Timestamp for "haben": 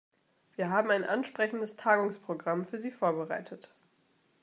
0.71-0.89